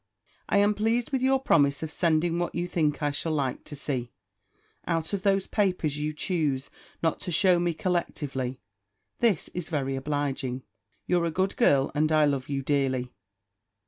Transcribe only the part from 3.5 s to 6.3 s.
to see, out of those papers you